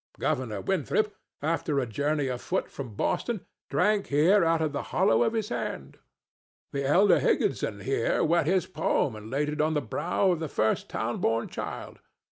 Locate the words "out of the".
4.43-4.81